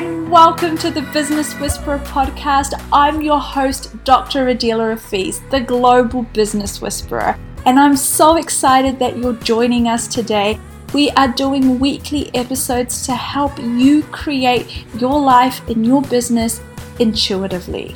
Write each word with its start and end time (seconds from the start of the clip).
and 0.00 0.30
welcome 0.30 0.78
to 0.78 0.90
the 0.90 1.02
Business 1.12 1.52
Whisperer 1.60 1.98
podcast. 1.98 2.72
I'm 2.90 3.20
your 3.20 3.38
host, 3.38 4.02
Dr. 4.04 4.48
Adela 4.48 4.94
Rafiz, 4.94 5.42
the 5.50 5.60
Global 5.60 6.22
Business 6.22 6.80
Whisperer, 6.80 7.38
and 7.66 7.78
I'm 7.78 7.98
so 7.98 8.36
excited 8.36 8.98
that 8.98 9.18
you're 9.18 9.34
joining 9.34 9.88
us 9.88 10.08
today. 10.08 10.58
We 10.94 11.10
are 11.10 11.28
doing 11.28 11.78
weekly 11.78 12.34
episodes 12.34 13.04
to 13.04 13.14
help 13.14 13.58
you 13.58 14.02
create 14.04 14.86
your 14.98 15.20
life 15.20 15.68
and 15.68 15.84
your 15.84 16.00
business 16.00 16.62
intuitively. 16.98 17.94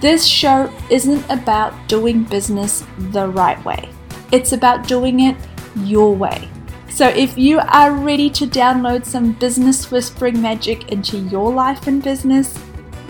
This 0.00 0.24
show 0.24 0.72
isn't 0.90 1.28
about 1.28 1.74
doing 1.88 2.24
business 2.24 2.84
the 3.10 3.28
right 3.28 3.62
way, 3.66 3.90
it's 4.32 4.52
about 4.52 4.88
doing 4.88 5.20
it 5.20 5.36
your 5.76 6.14
way. 6.14 6.48
So, 6.94 7.08
if 7.08 7.36
you 7.36 7.58
are 7.58 7.90
ready 7.90 8.30
to 8.30 8.46
download 8.46 9.04
some 9.04 9.32
business 9.32 9.90
whispering 9.90 10.40
magic 10.40 10.92
into 10.92 11.18
your 11.18 11.52
life 11.52 11.88
and 11.88 12.00
business, 12.00 12.56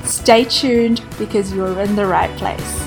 stay 0.04 0.44
tuned 0.44 1.04
because 1.18 1.52
you're 1.52 1.78
in 1.82 1.94
the 1.94 2.06
right 2.06 2.34
place. 2.38 2.78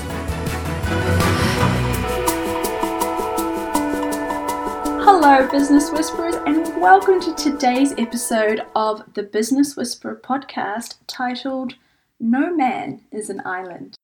Hello, 5.04 5.48
Business 5.48 5.92
Whisperers, 5.92 6.34
and 6.34 6.66
welcome 6.82 7.20
to 7.20 7.32
today's 7.36 7.92
episode 7.96 8.62
of 8.74 9.04
the 9.14 9.22
Business 9.22 9.76
Whisperer 9.76 10.20
podcast 10.20 10.96
titled 11.06 11.74
No 12.18 12.52
Man 12.52 13.02
is 13.12 13.30
an 13.30 13.40
Island. 13.44 13.94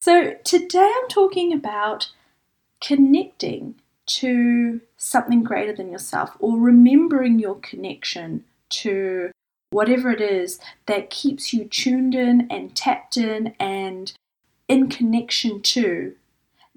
So, 0.00 0.34
today 0.44 0.88
I'm 1.02 1.08
talking 1.08 1.52
about 1.52 2.12
connecting 2.80 3.74
to 4.06 4.80
something 4.96 5.42
greater 5.42 5.74
than 5.74 5.90
yourself 5.90 6.36
or 6.38 6.58
remembering 6.58 7.38
your 7.38 7.56
connection 7.56 8.44
to 8.68 9.30
whatever 9.70 10.10
it 10.10 10.20
is 10.20 10.60
that 10.86 11.10
keeps 11.10 11.52
you 11.52 11.64
tuned 11.64 12.14
in 12.14 12.46
and 12.50 12.74
tapped 12.74 13.16
in 13.16 13.54
and 13.58 14.12
in 14.68 14.88
connection 14.88 15.60
to 15.60 16.14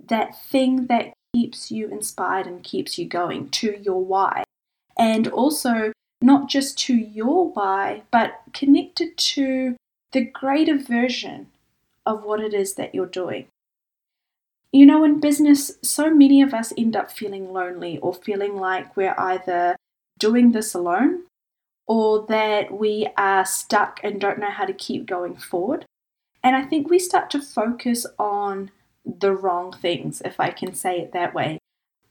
that 0.08 0.42
thing 0.44 0.88
that 0.88 1.14
keeps 1.34 1.72
you 1.72 1.88
inspired 1.90 2.48
and 2.48 2.64
keeps 2.64 2.98
you 2.98 3.06
going 3.06 3.50
to 3.50 3.80
your 3.82 4.04
why. 4.04 4.44
And 4.98 5.28
also, 5.28 5.94
not 6.22 6.50
just 6.50 6.78
to 6.80 6.94
your 6.94 7.50
why, 7.52 8.04
but 8.12 8.42
connected 8.54 9.18
to 9.18 9.76
the 10.12 10.26
greater 10.26 10.78
version 10.78 11.48
of 12.06 12.24
what 12.24 12.42
it 12.42 12.54
is 12.54 12.74
that 12.74 12.94
you're 12.94 13.06
doing. 13.06 13.46
You 14.72 14.86
know, 14.86 15.04
in 15.04 15.20
business, 15.20 15.72
so 15.82 16.14
many 16.14 16.42
of 16.42 16.54
us 16.54 16.72
end 16.78 16.96
up 16.96 17.12
feeling 17.12 17.52
lonely 17.52 17.98
or 18.00 18.14
feeling 18.14 18.56
like 18.56 18.96
we're 18.96 19.16
either 19.18 19.76
doing 20.20 20.52
this 20.52 20.76
alone 20.76 21.24
or 21.88 22.26
that 22.28 22.72
we 22.72 23.10
are 23.18 23.46
stuck 23.46 24.00
and 24.04 24.22
don't 24.22 24.38
know 24.38 24.52
how 24.52 24.66
to 24.66 24.74
keep 24.74 25.08
going 25.08 25.36
forward. 25.36 25.86
And 26.44 26.56
I 26.56 26.64
think 26.64 26.90
we 26.90 27.00
start 27.00 27.32
to 27.32 27.42
focus 27.42 28.06
on 28.20 28.70
the 29.04 29.34
wrong 29.34 29.74
things, 29.74 30.22
if 30.24 30.40
I 30.40 30.52
can 30.52 30.76
say 30.76 31.00
it 31.00 31.14
that 31.14 31.34
way. 31.34 31.58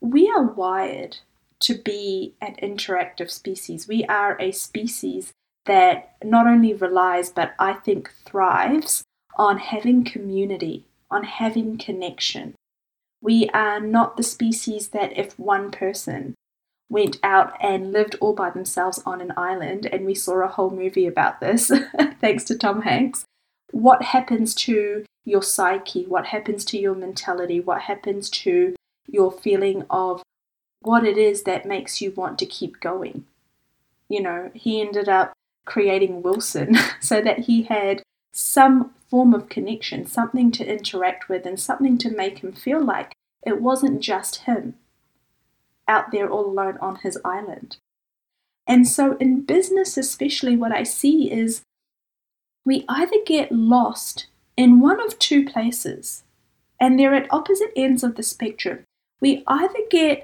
We 0.01 0.29
are 0.29 0.43
wired 0.43 1.19
to 1.61 1.75
be 1.79 2.35
an 2.41 2.57
interactive 2.61 3.31
species. 3.31 3.87
We 3.87 4.05
are 4.07 4.37
a 4.41 4.51
species 4.51 5.33
that 5.67 6.17
not 6.25 6.47
only 6.47 6.75
relies, 6.75 7.31
but 7.31 7.53
I 7.59 7.75
think 7.75 8.11
thrives 8.25 9.05
on 9.37 9.59
having 9.59 10.03
community 10.03 10.88
on 11.11 11.25
having 11.25 11.79
connection. 11.79 12.55
We 13.21 13.49
are 13.51 13.81
not 13.81 14.17
the 14.17 14.23
species 14.23 14.89
that 14.89 15.17
if 15.19 15.39
one 15.39 15.71
person 15.71 16.35
went 16.89 17.19
out 17.23 17.53
and 17.61 17.93
lived 17.93 18.17
all 18.21 18.33
by 18.33 18.51
themselves 18.51 19.03
on 19.05 19.21
an 19.21 19.33
island, 19.37 19.87
and 19.87 20.07
we 20.07 20.15
saw 20.15 20.43
a 20.43 20.49
whole 20.49 20.71
movie 20.71 21.07
about 21.07 21.41
this, 21.41 21.71
thanks 22.21 22.45
to 22.45 22.57
Tom 22.57 22.83
Hanks, 22.83 23.25
what 23.73 24.03
happens 24.03 24.55
to 24.55 25.05
your 25.25 25.43
psyche? 25.43 26.07
What 26.07 26.27
happens 26.27 26.65
to 26.67 26.79
your 26.79 26.95
mentality? 26.95 27.61
What 27.61 27.83
happens 27.83 28.31
to 28.31 28.75
your 29.07 29.31
feeling 29.31 29.85
of 29.91 30.23
what 30.81 31.05
it 31.05 31.19
is 31.19 31.43
that 31.43 31.67
makes 31.67 32.01
you 32.01 32.13
want 32.13 32.39
to 32.39 32.47
keep 32.47 32.81
going? 32.81 33.25
You 34.09 34.23
know, 34.23 34.51
he 34.55 34.81
ended 34.81 35.09
up 35.09 35.33
creating 35.67 36.23
Wilson 36.23 36.77
so 37.01 37.21
that 37.21 37.41
he 37.41 37.65
had 37.65 38.03
some 38.33 38.93
form 39.11 39.35
of 39.35 39.49
connection, 39.49 40.07
something 40.07 40.51
to 40.53 40.67
interact 40.67 41.29
with, 41.29 41.47
and 41.47 41.59
something 41.59 41.99
to 41.99 42.11
make 42.11 42.41
him 42.41 42.53
feel 42.53 42.85
like 42.85 43.13
it 43.47 43.61
wasn't 43.61 44.01
just 44.01 44.43
him 44.43 44.75
out 45.87 46.11
there 46.13 46.29
all 46.29 46.47
alone 46.47 46.79
on 46.81 46.97
his 46.97 47.19
island. 47.25 47.79
And 48.67 48.87
so, 48.87 49.17
in 49.17 49.43
business, 49.43 49.97
especially, 49.97 50.57
what 50.57 50.73
I 50.73 50.83
see 50.83 51.33
is 51.33 51.63
we 52.67 52.85
either 52.89 53.17
get 53.25 53.51
lost 53.51 54.27
in 54.57 54.81
one 54.81 55.01
of 55.01 55.19
two 55.19 55.47
places, 55.47 56.25
and 56.79 56.99
they're 56.99 57.15
at 57.15 57.33
opposite 57.33 57.73
ends 57.75 58.05
of 58.05 58.17
the 58.17 58.23
spectrum. 58.23 58.85
We 59.21 59.43
either 59.47 59.81
get 59.91 60.23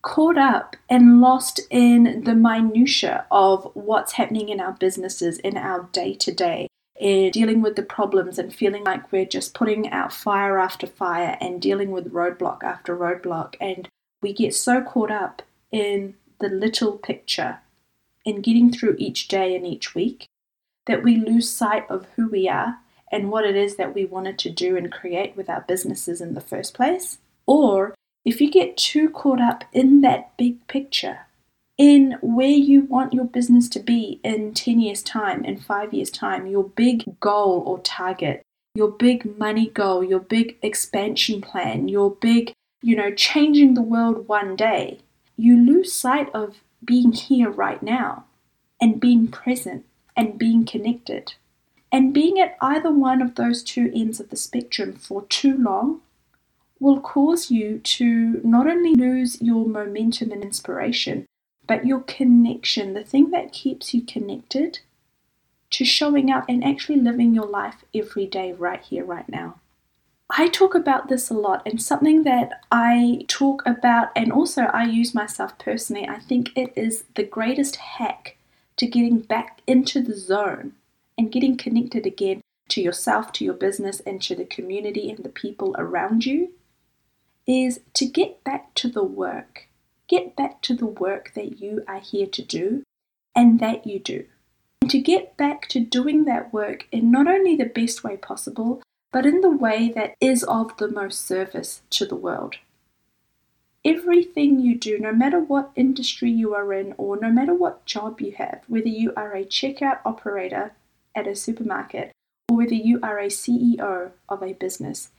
caught 0.00 0.38
up 0.38 0.76
and 0.88 1.20
lost 1.20 1.60
in 1.70 2.24
the 2.24 2.34
minutiae 2.34 3.26
of 3.30 3.70
what's 3.74 4.12
happening 4.12 4.48
in 4.48 4.60
our 4.60 4.72
businesses, 4.72 5.38
in 5.38 5.56
our 5.56 5.88
day 5.92 6.14
to 6.14 6.32
day, 6.32 6.68
in 6.98 7.30
dealing 7.30 7.60
with 7.60 7.76
the 7.76 7.82
problems 7.82 8.38
and 8.38 8.54
feeling 8.54 8.84
like 8.84 9.10
we're 9.10 9.24
just 9.24 9.54
putting 9.54 9.90
out 9.90 10.12
fire 10.12 10.58
after 10.58 10.86
fire 10.86 11.36
and 11.40 11.60
dealing 11.60 11.90
with 11.90 12.12
roadblock 12.12 12.62
after 12.62 12.96
roadblock. 12.96 13.54
And 13.60 13.88
we 14.22 14.32
get 14.32 14.54
so 14.54 14.80
caught 14.82 15.10
up 15.10 15.42
in 15.72 16.14
the 16.40 16.48
little 16.48 16.92
picture 16.98 17.58
in 18.24 18.40
getting 18.40 18.72
through 18.72 18.96
each 18.98 19.28
day 19.28 19.54
and 19.54 19.66
each 19.66 19.94
week 19.94 20.26
that 20.86 21.02
we 21.02 21.16
lose 21.16 21.50
sight 21.50 21.84
of 21.90 22.06
who 22.16 22.28
we 22.28 22.48
are 22.48 22.78
and 23.10 23.30
what 23.30 23.44
it 23.44 23.56
is 23.56 23.76
that 23.76 23.94
we 23.94 24.04
wanted 24.04 24.38
to 24.38 24.50
do 24.50 24.76
and 24.76 24.92
create 24.92 25.36
with 25.36 25.48
our 25.48 25.64
businesses 25.66 26.20
in 26.20 26.34
the 26.34 26.40
first 26.40 26.74
place. 26.74 27.18
Or 27.46 27.94
if 28.24 28.40
you 28.40 28.50
get 28.50 28.76
too 28.76 29.10
caught 29.10 29.40
up 29.40 29.64
in 29.72 30.00
that 30.00 30.36
big 30.36 30.66
picture 30.66 31.20
in 31.76 32.16
where 32.22 32.46
you 32.46 32.82
want 32.82 33.12
your 33.12 33.24
business 33.24 33.68
to 33.70 33.80
be 33.80 34.20
in 34.22 34.54
10 34.54 34.80
years' 34.80 35.02
time, 35.02 35.44
in 35.44 35.58
five 35.58 35.92
years' 35.92 36.10
time, 36.10 36.46
your 36.46 36.64
big 36.64 37.18
goal 37.20 37.62
or 37.66 37.80
target, 37.80 38.42
your 38.74 38.90
big 38.90 39.38
money 39.38 39.68
goal, 39.68 40.04
your 40.04 40.20
big 40.20 40.56
expansion 40.62 41.40
plan, 41.40 41.88
your 41.88 42.10
big, 42.10 42.52
you 42.82 42.94
know, 42.94 43.12
changing 43.12 43.74
the 43.74 43.82
world 43.82 44.28
one 44.28 44.54
day, 44.56 44.98
you 45.36 45.56
lose 45.56 45.92
sight 45.92 46.28
of 46.32 46.62
being 46.84 47.12
here 47.12 47.50
right 47.50 47.82
now 47.82 48.24
and 48.80 49.00
being 49.00 49.26
present 49.28 49.84
and 50.16 50.38
being 50.38 50.64
connected. 50.64 51.34
And 51.90 52.12
being 52.12 52.38
at 52.40 52.56
either 52.60 52.90
one 52.90 53.22
of 53.22 53.36
those 53.36 53.62
two 53.62 53.90
ends 53.94 54.20
of 54.20 54.30
the 54.30 54.36
spectrum 54.36 54.94
for 54.94 55.22
too 55.22 55.56
long 55.56 56.00
will 56.80 57.00
cause 57.00 57.50
you 57.50 57.78
to 57.78 58.40
not 58.44 58.66
only 58.66 58.94
lose 58.94 59.40
your 59.40 59.66
momentum 59.66 60.32
and 60.32 60.42
inspiration, 60.42 61.26
but 61.66 61.86
your 61.86 62.00
connection, 62.00 62.94
the 62.94 63.04
thing 63.04 63.30
that 63.30 63.52
keeps 63.52 63.94
you 63.94 64.02
connected 64.02 64.80
to 65.70 65.84
showing 65.84 66.30
up 66.30 66.44
and 66.48 66.62
actually 66.62 67.00
living 67.00 67.34
your 67.34 67.46
life 67.46 67.84
every 67.94 68.26
day, 68.26 68.52
right 68.52 68.80
here, 68.82 69.04
right 69.04 69.28
now. 69.28 69.60
I 70.30 70.48
talk 70.48 70.74
about 70.74 71.08
this 71.08 71.30
a 71.30 71.34
lot, 71.34 71.62
and 71.66 71.80
something 71.80 72.24
that 72.24 72.62
I 72.70 73.24
talk 73.28 73.62
about, 73.66 74.08
and 74.16 74.32
also 74.32 74.62
I 74.62 74.84
use 74.84 75.14
myself 75.14 75.58
personally, 75.58 76.08
I 76.08 76.18
think 76.18 76.56
it 76.56 76.72
is 76.76 77.04
the 77.14 77.24
greatest 77.24 77.76
hack 77.76 78.36
to 78.76 78.86
getting 78.86 79.20
back 79.20 79.60
into 79.66 80.02
the 80.02 80.16
zone 80.16 80.72
and 81.18 81.30
getting 81.30 81.56
connected 81.56 82.06
again 82.06 82.40
to 82.68 82.80
yourself, 82.80 83.32
to 83.32 83.44
your 83.44 83.54
business, 83.54 84.00
and 84.00 84.20
to 84.22 84.34
the 84.34 84.44
community 84.44 85.10
and 85.10 85.24
the 85.24 85.28
people 85.28 85.74
around 85.78 86.24
you 86.24 86.52
is 87.46 87.80
to 87.92 88.06
get 88.06 88.42
back 88.42 88.74
to 88.74 88.88
the 88.88 89.04
work 89.04 89.68
get 90.08 90.36
back 90.36 90.60
to 90.62 90.74
the 90.74 90.86
work 90.86 91.32
that 91.34 91.60
you 91.60 91.84
are 91.88 92.00
here 92.00 92.26
to 92.26 92.42
do 92.42 92.82
and 93.34 93.60
that 93.60 93.86
you 93.86 93.98
do. 93.98 94.26
And 94.82 94.90
to 94.90 94.98
get 94.98 95.36
back 95.36 95.68
to 95.68 95.80
doing 95.80 96.24
that 96.24 96.52
work 96.52 96.86
in 96.92 97.10
not 97.10 97.26
only 97.26 97.56
the 97.56 97.64
best 97.64 98.04
way 98.04 98.16
possible, 98.16 98.82
but 99.12 99.24
in 99.24 99.40
the 99.40 99.50
way 99.50 99.90
that 99.94 100.14
is 100.20 100.42
of 100.44 100.76
the 100.76 100.88
most 100.88 101.26
service 101.26 101.82
to 101.90 102.04
the 102.04 102.16
world. 102.16 102.56
Everything 103.84 104.60
you 104.60 104.76
do, 104.76 104.98
no 104.98 105.12
matter 105.12 105.38
what 105.38 105.70
industry 105.76 106.30
you 106.30 106.54
are 106.54 106.72
in 106.72 106.94
or 106.96 107.18
no 107.18 107.30
matter 107.30 107.54
what 107.54 107.84
job 107.84 108.20
you 108.20 108.32
have, 108.32 108.62
whether 108.66 108.88
you 108.88 109.12
are 109.16 109.34
a 109.34 109.44
checkout 109.44 109.98
operator 110.04 110.72
at 111.14 111.26
a 111.26 111.36
supermarket 111.36 112.12
or 112.48 112.56
whether 112.56 112.74
you 112.74 112.98
are 113.02 113.18
a 113.18 113.26
CEO 113.26 114.10
of 114.28 114.42
a 114.42 114.54
business, 114.54 115.10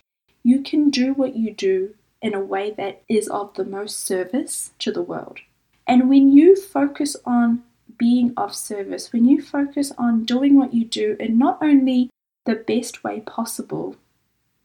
you 0.43 0.61
can 0.61 0.89
do 0.89 1.13
what 1.13 1.35
you 1.35 1.53
do 1.53 1.93
in 2.21 2.33
a 2.33 2.39
way 2.39 2.71
that 2.71 3.01
is 3.07 3.27
of 3.27 3.53
the 3.55 3.65
most 3.65 3.99
service 3.99 4.71
to 4.79 4.91
the 4.91 5.01
world. 5.01 5.39
And 5.87 6.09
when 6.09 6.31
you 6.31 6.55
focus 6.55 7.15
on 7.25 7.63
being 7.97 8.33
of 8.35 8.55
service, 8.55 9.13
when 9.13 9.25
you 9.25 9.41
focus 9.41 9.91
on 9.97 10.25
doing 10.25 10.57
what 10.57 10.73
you 10.73 10.85
do 10.85 11.15
in 11.19 11.37
not 11.37 11.59
only 11.61 12.09
the 12.45 12.55
best 12.55 13.03
way 13.03 13.21
possible, 13.21 13.95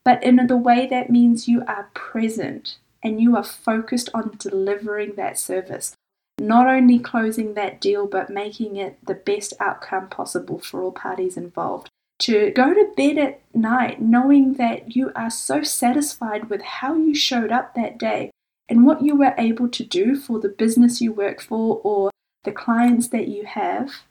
but 0.04 0.22
in 0.22 0.36
the 0.46 0.56
way 0.56 0.86
that 0.86 1.10
means 1.10 1.48
you 1.48 1.62
are 1.66 1.90
present 1.94 2.78
and 3.02 3.20
you 3.20 3.36
are 3.36 3.44
focused 3.44 4.08
on 4.14 4.36
delivering 4.38 5.14
that 5.14 5.38
service, 5.38 5.94
not 6.38 6.66
only 6.66 6.98
closing 6.98 7.54
that 7.54 7.80
deal, 7.80 8.06
but 8.06 8.30
making 8.30 8.76
it 8.76 8.98
the 9.04 9.14
best 9.14 9.52
outcome 9.60 10.08
possible 10.08 10.58
for 10.58 10.82
all 10.82 10.92
parties 10.92 11.36
involved. 11.36 11.90
To 12.20 12.50
go 12.50 12.74
to 12.74 12.92
bed 12.96 13.16
at 13.16 13.40
night 13.54 14.02
knowing 14.02 14.54
that 14.54 14.94
you 14.94 15.10
are 15.16 15.30
so 15.30 15.62
satisfied 15.62 16.50
with 16.50 16.60
how 16.60 16.94
you 16.94 17.14
showed 17.14 17.50
up 17.50 17.74
that 17.74 17.98
day 17.98 18.30
and 18.68 18.84
what 18.84 19.02
you 19.02 19.16
were 19.16 19.34
able 19.38 19.68
to 19.70 19.82
do 19.82 20.16
for 20.16 20.38
the 20.38 20.50
business 20.50 21.00
you 21.00 21.12
work 21.12 21.40
for 21.40 21.80
or 21.82 22.10
the 22.44 22.52
clients 22.52 23.08
that 23.08 23.28
you 23.28 23.46
have 23.46 24.02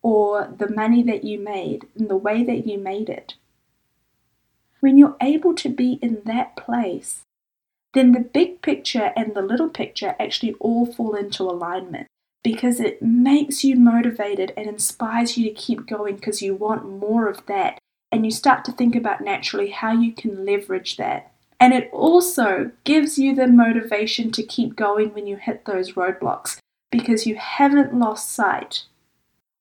or 0.00 0.48
the 0.56 0.70
money 0.70 1.02
that 1.02 1.24
you 1.24 1.38
made 1.38 1.86
and 1.94 2.08
the 2.08 2.16
way 2.16 2.42
that 2.42 2.66
you 2.66 2.78
made 2.78 3.10
it. 3.10 3.34
When 4.80 4.96
you're 4.96 5.16
able 5.20 5.54
to 5.56 5.68
be 5.68 5.98
in 6.00 6.22
that 6.24 6.56
place, 6.56 7.20
then 7.92 8.12
the 8.12 8.20
big 8.20 8.62
picture 8.62 9.12
and 9.14 9.34
the 9.34 9.42
little 9.42 9.68
picture 9.68 10.16
actually 10.18 10.54
all 10.54 10.86
fall 10.86 11.14
into 11.14 11.42
alignment 11.42 12.06
because 12.42 12.80
it 12.80 13.02
makes 13.02 13.64
you 13.64 13.76
motivated 13.76 14.52
and 14.56 14.66
inspires 14.66 15.36
you 15.36 15.44
to 15.48 15.54
keep 15.54 15.86
going 15.86 16.16
because 16.16 16.42
you 16.42 16.54
want 16.54 16.88
more 16.88 17.28
of 17.28 17.44
that. 17.46 17.78
And 18.10 18.24
you 18.24 18.30
start 18.30 18.64
to 18.64 18.72
think 18.72 18.96
about 18.96 19.20
naturally 19.20 19.70
how 19.70 19.92
you 19.92 20.12
can 20.12 20.46
leverage 20.46 20.96
that. 20.96 21.32
And 21.60 21.74
it 21.74 21.90
also 21.92 22.70
gives 22.84 23.18
you 23.18 23.34
the 23.34 23.48
motivation 23.48 24.30
to 24.32 24.42
keep 24.42 24.76
going 24.76 25.12
when 25.12 25.26
you 25.26 25.36
hit 25.36 25.64
those 25.64 25.92
roadblocks 25.92 26.58
because 26.90 27.26
you 27.26 27.34
haven't 27.36 27.94
lost 27.94 28.32
sight 28.32 28.84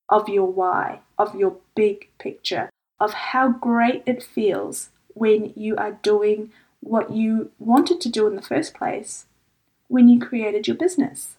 of 0.09 0.29
your 0.29 0.45
why, 0.45 1.01
of 1.17 1.35
your 1.35 1.57
big 1.75 2.09
picture, 2.19 2.69
of 2.99 3.13
how 3.13 3.49
great 3.49 4.03
it 4.05 4.23
feels 4.23 4.89
when 5.13 5.51
you 5.55 5.75
are 5.75 5.99
doing 6.03 6.51
what 6.79 7.11
you 7.11 7.51
wanted 7.59 7.99
to 8.01 8.09
do 8.09 8.27
in 8.27 8.35
the 8.35 8.41
first 8.41 8.73
place 8.73 9.25
when 9.87 10.07
you 10.07 10.19
created 10.19 10.67
your 10.67 10.77
business. 10.77 11.37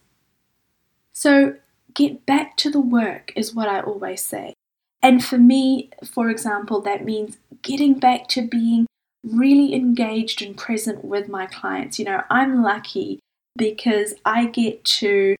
So, 1.19 1.55
get 1.93 2.25
back 2.25 2.55
to 2.55 2.71
the 2.71 2.79
work 2.79 3.33
is 3.35 3.53
what 3.53 3.67
I 3.67 3.81
always 3.81 4.23
say. 4.23 4.53
And 5.01 5.21
for 5.21 5.37
me, 5.37 5.89
for 6.09 6.29
example, 6.29 6.79
that 6.83 7.03
means 7.03 7.37
getting 7.61 7.99
back 7.99 8.29
to 8.29 8.41
being 8.41 8.85
really 9.21 9.75
engaged 9.75 10.41
and 10.41 10.55
present 10.55 11.03
with 11.03 11.27
my 11.27 11.45
clients. 11.45 11.99
You 11.99 12.05
know, 12.05 12.23
I'm 12.29 12.63
lucky 12.63 13.19
because 13.57 14.13
I 14.23 14.45
get 14.45 14.85
to 15.01 15.35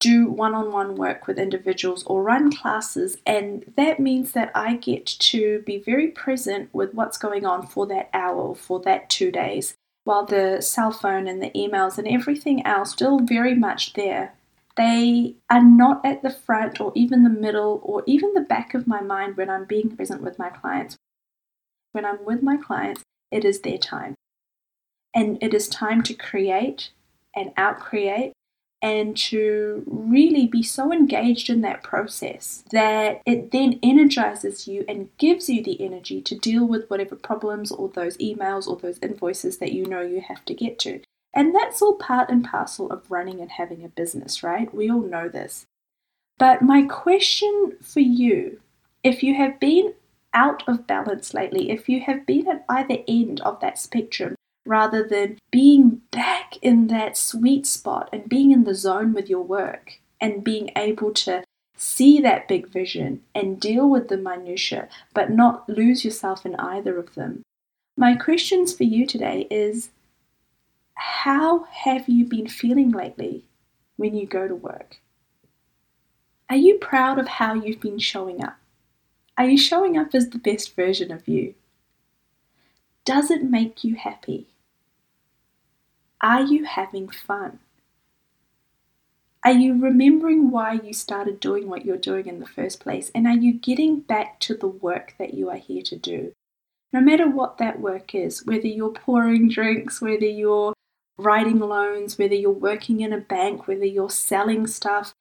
do 0.00 0.30
one 0.30 0.54
on 0.54 0.72
one 0.72 0.94
work 0.94 1.26
with 1.26 1.38
individuals 1.38 2.04
or 2.04 2.22
run 2.22 2.50
classes, 2.50 3.18
and 3.26 3.70
that 3.76 4.00
means 4.00 4.32
that 4.32 4.50
I 4.54 4.76
get 4.76 5.04
to 5.04 5.62
be 5.66 5.76
very 5.76 6.08
present 6.08 6.70
with 6.72 6.94
what's 6.94 7.18
going 7.18 7.44
on 7.44 7.66
for 7.66 7.86
that 7.88 8.08
hour 8.14 8.36
or 8.36 8.56
for 8.56 8.80
that 8.80 9.10
two 9.10 9.30
days, 9.30 9.74
while 10.04 10.24
the 10.24 10.62
cell 10.62 10.90
phone 10.90 11.28
and 11.28 11.42
the 11.42 11.50
emails 11.50 11.98
and 11.98 12.08
everything 12.08 12.64
else 12.64 12.92
still 12.92 13.18
very 13.18 13.54
much 13.54 13.92
there. 13.92 14.32
They 14.76 15.36
are 15.50 15.62
not 15.62 16.04
at 16.04 16.22
the 16.22 16.30
front 16.30 16.80
or 16.80 16.92
even 16.94 17.24
the 17.24 17.30
middle 17.30 17.80
or 17.82 18.02
even 18.06 18.32
the 18.34 18.40
back 18.40 18.74
of 18.74 18.86
my 18.86 19.00
mind 19.00 19.36
when 19.36 19.50
I'm 19.50 19.64
being 19.64 19.94
present 19.94 20.22
with 20.22 20.38
my 20.38 20.48
clients. 20.48 20.96
When 21.92 22.04
I'm 22.04 22.24
with 22.24 22.42
my 22.42 22.56
clients, 22.56 23.02
it 23.30 23.44
is 23.44 23.60
their 23.60 23.78
time. 23.78 24.14
And 25.14 25.38
it 25.42 25.52
is 25.52 25.68
time 25.68 26.02
to 26.04 26.14
create 26.14 26.90
and 27.36 27.54
outcreate 27.56 28.32
and 28.82 29.16
to 29.16 29.84
really 29.86 30.46
be 30.46 30.62
so 30.62 30.92
engaged 30.92 31.48
in 31.48 31.60
that 31.60 31.84
process 31.84 32.64
that 32.72 33.22
it 33.24 33.52
then 33.52 33.78
energizes 33.80 34.66
you 34.66 34.84
and 34.88 35.08
gives 35.18 35.48
you 35.48 35.62
the 35.62 35.80
energy 35.80 36.20
to 36.20 36.36
deal 36.36 36.66
with 36.66 36.90
whatever 36.90 37.14
problems 37.14 37.70
or 37.70 37.88
those 37.88 38.16
emails 38.16 38.66
or 38.66 38.76
those 38.76 38.98
invoices 38.98 39.58
that 39.58 39.72
you 39.72 39.86
know 39.86 40.00
you 40.00 40.20
have 40.20 40.44
to 40.44 40.52
get 40.52 40.80
to. 40.80 41.00
And 41.34 41.54
that's 41.54 41.80
all 41.80 41.94
part 41.94 42.28
and 42.28 42.44
parcel 42.44 42.90
of 42.90 43.10
running 43.10 43.40
and 43.40 43.50
having 43.50 43.84
a 43.84 43.88
business, 43.88 44.42
right? 44.42 44.72
We 44.74 44.90
all 44.90 45.00
know 45.00 45.28
this. 45.28 45.64
But 46.38 46.62
my 46.62 46.82
question 46.82 47.76
for 47.80 48.00
you, 48.00 48.60
if 49.02 49.22
you 49.22 49.34
have 49.34 49.58
been 49.58 49.94
out 50.34 50.62
of 50.68 50.86
balance 50.86 51.34
lately, 51.34 51.70
if 51.70 51.88
you 51.88 52.00
have 52.00 52.26
been 52.26 52.48
at 52.48 52.64
either 52.68 52.98
end 53.06 53.40
of 53.40 53.60
that 53.60 53.78
spectrum, 53.78 54.34
rather 54.64 55.06
than 55.06 55.38
being 55.50 56.00
back 56.10 56.56
in 56.62 56.86
that 56.86 57.16
sweet 57.16 57.66
spot 57.66 58.08
and 58.12 58.28
being 58.28 58.52
in 58.52 58.64
the 58.64 58.74
zone 58.74 59.12
with 59.12 59.28
your 59.28 59.42
work 59.42 59.98
and 60.20 60.44
being 60.44 60.70
able 60.76 61.12
to 61.12 61.42
see 61.76 62.20
that 62.20 62.46
big 62.46 62.68
vision 62.68 63.20
and 63.34 63.60
deal 63.60 63.88
with 63.88 64.08
the 64.08 64.16
minutiae, 64.16 64.88
but 65.14 65.30
not 65.30 65.68
lose 65.68 66.04
yourself 66.04 66.46
in 66.46 66.54
either 66.56 66.96
of 66.96 67.14
them. 67.14 67.42
My 67.96 68.14
questions 68.14 68.72
for 68.72 68.84
you 68.84 69.04
today 69.04 69.46
is 69.50 69.90
how 70.94 71.64
have 71.64 72.08
you 72.08 72.24
been 72.24 72.48
feeling 72.48 72.90
lately 72.90 73.44
when 73.96 74.14
you 74.14 74.26
go 74.26 74.48
to 74.48 74.54
work? 74.54 74.98
Are 76.48 76.56
you 76.56 76.78
proud 76.78 77.18
of 77.18 77.28
how 77.28 77.54
you've 77.54 77.80
been 77.80 77.98
showing 77.98 78.44
up? 78.44 78.58
Are 79.38 79.48
you 79.48 79.56
showing 79.56 79.96
up 79.96 80.14
as 80.14 80.28
the 80.28 80.38
best 80.38 80.76
version 80.76 81.10
of 81.10 81.26
you? 81.26 81.54
Does 83.04 83.30
it 83.30 83.42
make 83.42 83.82
you 83.82 83.96
happy? 83.96 84.48
Are 86.20 86.42
you 86.42 86.64
having 86.64 87.08
fun? 87.08 87.58
Are 89.44 89.52
you 89.52 89.82
remembering 89.82 90.52
why 90.52 90.74
you 90.74 90.92
started 90.92 91.40
doing 91.40 91.68
what 91.68 91.84
you're 91.84 91.96
doing 91.96 92.26
in 92.26 92.38
the 92.38 92.46
first 92.46 92.78
place? 92.78 93.10
And 93.12 93.26
are 93.26 93.36
you 93.36 93.54
getting 93.54 94.00
back 94.00 94.38
to 94.40 94.54
the 94.54 94.68
work 94.68 95.14
that 95.18 95.34
you 95.34 95.50
are 95.50 95.56
here 95.56 95.82
to 95.82 95.96
do? 95.96 96.32
No 96.92 97.00
matter 97.00 97.28
what 97.28 97.58
that 97.58 97.80
work 97.80 98.14
is, 98.14 98.46
whether 98.46 98.68
you're 98.68 98.92
pouring 98.92 99.48
drinks, 99.48 100.00
whether 100.00 100.26
you're 100.26 100.71
writing 101.18 101.58
loans, 101.58 102.18
whether 102.18 102.34
you're 102.34 102.50
working 102.50 103.00
in 103.00 103.12
a 103.12 103.18
bank, 103.18 103.66
whether 103.66 103.84
you're 103.84 104.10
selling 104.10 104.66
stuff, 104.66 105.14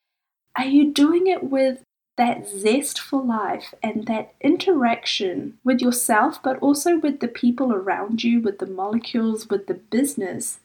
are 0.57 0.65
you 0.65 0.91
doing 0.91 1.27
it 1.27 1.43
with 1.43 1.83
that 2.17 2.47
zest 2.47 2.99
for 2.99 3.21
life 3.21 3.73
and 3.81 4.05
that 4.05 4.33
interaction 4.41 5.57
with 5.63 5.81
yourself, 5.81 6.41
but 6.43 6.59
also 6.59 6.99
with 6.99 7.19
the 7.19 7.27
people 7.27 7.73
around 7.73 8.23
you, 8.23 8.41
with 8.41 8.59
the 8.59 8.67
molecules, 8.67 9.49
with 9.49 9.67
the 9.67 9.73
business 9.73 10.59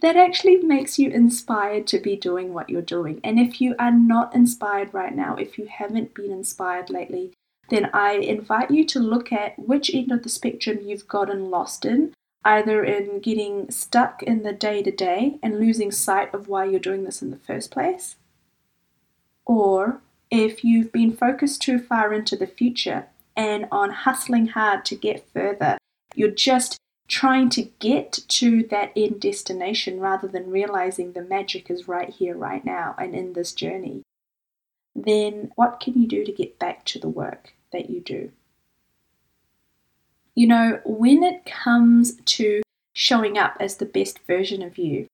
that 0.00 0.16
actually 0.16 0.56
makes 0.56 0.98
you 0.98 1.10
inspired 1.10 1.86
to 1.88 1.98
be 1.98 2.16
doing 2.16 2.54
what 2.54 2.70
you're 2.70 2.82
doing. 2.82 3.20
And 3.22 3.38
if 3.38 3.60
you 3.60 3.74
are 3.78 3.90
not 3.90 4.34
inspired 4.34 4.94
right 4.94 5.14
now, 5.14 5.36
if 5.36 5.58
you 5.58 5.66
haven't 5.66 6.14
been 6.14 6.30
inspired 6.30 6.90
lately, 6.90 7.32
then 7.68 7.90
I 7.92 8.12
invite 8.14 8.70
you 8.70 8.84
to 8.86 8.98
look 8.98 9.32
at 9.32 9.58
which 9.58 9.94
end 9.94 10.10
of 10.10 10.22
the 10.22 10.28
spectrum 10.28 10.78
you've 10.82 11.06
gotten 11.06 11.50
lost 11.50 11.84
in, 11.84 12.14
either 12.44 12.84
in 12.84 13.20
getting 13.20 13.70
stuck 13.70 14.22
in 14.22 14.42
the 14.42 14.52
day 14.52 14.82
to 14.82 14.90
day 14.90 15.38
and 15.42 15.60
losing 15.60 15.90
sight 15.90 16.32
of 16.32 16.48
why 16.48 16.64
you're 16.64 16.80
doing 16.80 17.04
this 17.04 17.22
in 17.22 17.30
the 17.30 17.36
first 17.36 17.70
place, 17.70 18.16
or 19.44 20.00
if 20.30 20.64
you've 20.64 20.92
been 20.92 21.16
focused 21.16 21.60
too 21.60 21.78
far 21.78 22.12
into 22.12 22.36
the 22.36 22.46
future 22.46 23.06
and 23.36 23.66
on 23.70 23.90
hustling 23.90 24.48
hard 24.48 24.84
to 24.84 24.94
get 24.96 25.26
further, 25.32 25.76
you're 26.14 26.30
just 26.30 26.76
trying 27.08 27.50
to 27.50 27.62
get 27.80 28.12
to 28.28 28.62
that 28.68 28.92
end 28.94 29.20
destination 29.20 29.98
rather 29.98 30.28
than 30.28 30.50
realizing 30.50 31.12
the 31.12 31.22
magic 31.22 31.68
is 31.68 31.88
right 31.88 32.10
here, 32.10 32.36
right 32.36 32.64
now, 32.64 32.94
and 32.98 33.14
in 33.14 33.32
this 33.32 33.52
journey, 33.52 34.02
then 34.94 35.50
what 35.56 35.80
can 35.80 36.00
you 36.00 36.06
do 36.06 36.24
to 36.24 36.32
get 36.32 36.58
back 36.58 36.84
to 36.84 36.98
the 36.98 37.08
work 37.08 37.52
that 37.72 37.90
you 37.90 38.00
do? 38.00 38.30
You 40.34 40.46
know, 40.46 40.80
when 40.84 41.22
it 41.22 41.44
comes 41.44 42.16
to 42.24 42.62
showing 42.92 43.38
up 43.38 43.56
as 43.60 43.76
the 43.76 43.86
best 43.86 44.20
version 44.26 44.62
of 44.62 44.78
you, 44.78 45.06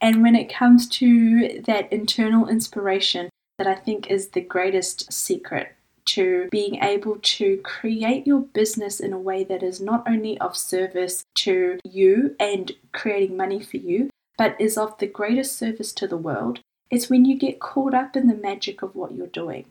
and 0.00 0.22
when 0.22 0.34
it 0.34 0.52
comes 0.52 0.88
to 0.90 1.62
that 1.66 1.92
internal 1.92 2.48
inspiration 2.48 3.30
that 3.58 3.66
I 3.66 3.74
think 3.74 4.10
is 4.10 4.28
the 4.28 4.40
greatest 4.40 5.12
secret 5.12 5.74
to 6.06 6.48
being 6.50 6.76
able 6.82 7.16
to 7.22 7.56
create 7.58 8.26
your 8.26 8.40
business 8.40 9.00
in 9.00 9.12
a 9.12 9.18
way 9.18 9.44
that 9.44 9.62
is 9.62 9.80
not 9.80 10.06
only 10.06 10.38
of 10.38 10.56
service 10.56 11.24
to 11.36 11.78
you 11.84 12.36
and 12.38 12.72
creating 12.92 13.36
money 13.36 13.62
for 13.62 13.78
you, 13.78 14.10
but 14.36 14.60
is 14.60 14.76
of 14.76 14.98
the 14.98 15.06
greatest 15.06 15.56
service 15.56 15.92
to 15.92 16.06
the 16.06 16.16
world, 16.16 16.60
it's 16.90 17.08
when 17.08 17.24
you 17.24 17.38
get 17.38 17.60
caught 17.60 17.94
up 17.94 18.16
in 18.16 18.26
the 18.26 18.34
magic 18.34 18.82
of 18.82 18.94
what 18.94 19.14
you're 19.14 19.26
doing. 19.26 19.64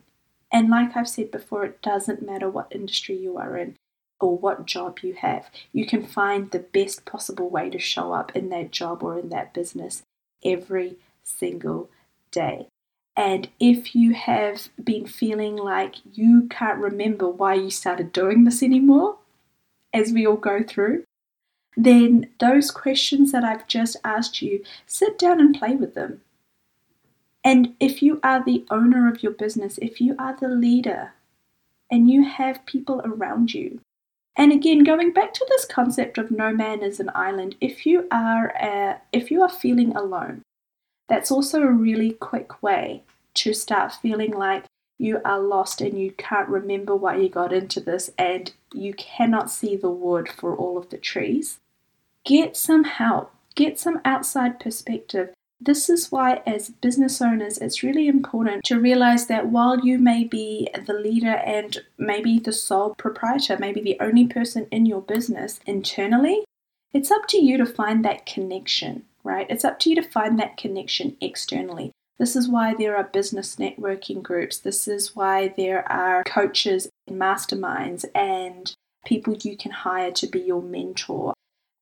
And 0.52 0.68
like 0.68 0.96
I've 0.96 1.08
said 1.08 1.30
before, 1.30 1.64
it 1.64 1.82
doesn't 1.82 2.24
matter 2.24 2.48
what 2.48 2.72
industry 2.72 3.16
you 3.16 3.36
are 3.38 3.56
in 3.56 3.76
or 4.20 4.38
what 4.38 4.66
job 4.66 5.00
you 5.00 5.14
have, 5.14 5.50
you 5.72 5.86
can 5.86 6.06
find 6.06 6.50
the 6.50 6.60
best 6.60 7.04
possible 7.04 7.50
way 7.50 7.70
to 7.70 7.78
show 7.78 8.12
up 8.12 8.34
in 8.34 8.48
that 8.50 8.70
job 8.70 9.02
or 9.02 9.18
in 9.18 9.28
that 9.30 9.52
business 9.52 10.02
every 10.44 10.96
single 11.22 11.90
day. 12.30 12.66
And 13.16 13.48
if 13.60 13.94
you 13.94 14.12
have 14.14 14.68
been 14.82 15.06
feeling 15.06 15.56
like 15.56 15.96
you 16.12 16.48
can't 16.50 16.78
remember 16.78 17.28
why 17.28 17.54
you 17.54 17.70
started 17.70 18.12
doing 18.12 18.44
this 18.44 18.62
anymore, 18.62 19.18
as 19.92 20.12
we 20.12 20.26
all 20.26 20.36
go 20.36 20.62
through, 20.62 21.04
then 21.76 22.28
those 22.40 22.70
questions 22.70 23.32
that 23.32 23.44
I've 23.44 23.68
just 23.68 23.96
asked 24.04 24.42
you, 24.42 24.64
sit 24.86 25.18
down 25.18 25.40
and 25.40 25.54
play 25.54 25.76
with 25.76 25.94
them. 25.94 26.22
And 27.44 27.74
if 27.78 28.02
you 28.02 28.20
are 28.22 28.42
the 28.42 28.64
owner 28.70 29.08
of 29.08 29.22
your 29.22 29.32
business, 29.32 29.78
if 29.78 30.00
you 30.00 30.16
are 30.18 30.36
the 30.36 30.48
leader, 30.48 31.12
and 31.90 32.10
you 32.10 32.24
have 32.24 32.66
people 32.66 33.00
around 33.04 33.54
you, 33.54 33.80
and 34.36 34.52
again, 34.52 34.82
going 34.84 35.12
back 35.12 35.32
to 35.34 35.46
this 35.48 35.64
concept 35.64 36.18
of 36.18 36.30
no 36.30 36.52
man 36.52 36.82
is 36.82 37.00
an 37.00 37.10
island, 37.14 37.54
if 37.60 37.86
you 37.86 38.06
are 38.10 38.54
uh, 38.60 38.98
if 39.12 39.30
you 39.30 39.42
are 39.42 39.48
feeling 39.48 39.94
alone, 39.96 40.42
That's 41.08 41.30
also 41.30 41.62
a 41.62 41.70
really 41.70 42.12
quick 42.12 42.62
way 42.62 43.02
to 43.34 43.52
start 43.52 43.92
feeling 43.92 44.32
like 44.32 44.64
you 44.98 45.20
are 45.24 45.40
lost 45.40 45.80
and 45.80 45.98
you 46.00 46.12
can't 46.12 46.48
remember 46.48 46.94
why 46.96 47.16
you 47.16 47.28
got 47.28 47.52
into 47.52 47.80
this 47.80 48.10
and 48.16 48.52
you 48.72 48.94
cannot 48.94 49.50
see 49.50 49.76
the 49.76 49.90
wood 49.90 50.28
for 50.28 50.56
all 50.56 50.78
of 50.78 50.90
the 50.90 50.98
trees. 50.98 51.58
Get 52.24 52.56
some 52.56 52.84
help, 52.84 53.32
get 53.54 53.78
some 53.78 54.00
outside 54.04 54.58
perspective. 54.60 55.34
This 55.64 55.88
is 55.88 56.12
why, 56.12 56.42
as 56.46 56.68
business 56.68 57.22
owners, 57.22 57.56
it's 57.56 57.82
really 57.82 58.06
important 58.06 58.64
to 58.64 58.78
realize 58.78 59.28
that 59.28 59.46
while 59.46 59.80
you 59.80 59.98
may 59.98 60.24
be 60.24 60.68
the 60.84 60.92
leader 60.92 61.36
and 61.36 61.78
maybe 61.96 62.38
the 62.38 62.52
sole 62.52 62.94
proprietor, 62.96 63.56
maybe 63.58 63.80
the 63.80 63.96
only 63.98 64.26
person 64.26 64.66
in 64.70 64.84
your 64.84 65.00
business 65.00 65.60
internally, 65.64 66.44
it's 66.92 67.10
up 67.10 67.26
to 67.28 67.38
you 67.38 67.56
to 67.56 67.64
find 67.64 68.04
that 68.04 68.26
connection, 68.26 69.04
right? 69.22 69.46
It's 69.48 69.64
up 69.64 69.78
to 69.80 69.88
you 69.88 69.96
to 69.96 70.02
find 70.02 70.38
that 70.38 70.58
connection 70.58 71.16
externally. 71.22 71.92
This 72.18 72.36
is 72.36 72.46
why 72.46 72.74
there 72.74 72.96
are 72.96 73.04
business 73.04 73.56
networking 73.56 74.22
groups. 74.22 74.58
This 74.58 74.86
is 74.86 75.16
why 75.16 75.54
there 75.56 75.90
are 75.90 76.24
coaches 76.24 76.88
and 77.08 77.18
masterminds 77.18 78.04
and 78.14 78.72
people 79.04 79.34
you 79.42 79.56
can 79.56 79.72
hire 79.72 80.10
to 80.12 80.26
be 80.26 80.40
your 80.40 80.62
mentor, 80.62 81.33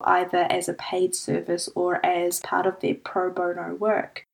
either 0.04 0.46
as 0.50 0.68
a 0.68 0.74
paid 0.74 1.14
service 1.14 1.68
or 1.74 2.04
as 2.04 2.40
part 2.40 2.66
of 2.66 2.80
their 2.80 2.94
pro 2.94 3.30
bono 3.30 3.74
work. 3.74 4.24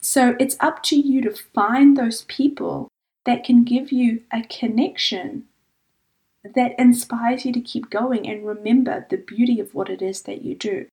So 0.00 0.36
it's 0.38 0.56
up 0.60 0.82
to 0.84 0.96
you 0.96 1.20
to 1.22 1.34
find 1.54 1.96
those 1.96 2.22
people 2.22 2.88
that 3.24 3.44
can 3.44 3.64
give 3.64 3.90
you 3.90 4.22
a 4.32 4.42
connection 4.42 5.44
that 6.54 6.78
inspires 6.78 7.44
you 7.44 7.52
to 7.52 7.60
keep 7.60 7.90
going 7.90 8.28
and 8.28 8.46
remember 8.46 9.06
the 9.10 9.16
beauty 9.16 9.58
of 9.58 9.74
what 9.74 9.90
it 9.90 10.00
is 10.00 10.22
that 10.22 10.42
you 10.42 10.54
do. 10.54 10.86